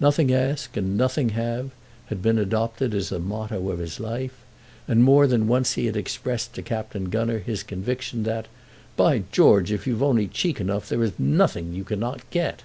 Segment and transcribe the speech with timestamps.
[0.00, 1.70] "Nothing ask and nothing have,"
[2.06, 4.34] had been adopted as the motto of his life,
[4.88, 8.48] and more than once he had expressed to Captain Gunner his conviction that,
[8.96, 12.64] "By George, if you've only cheek enough, there is nothing you cannot get."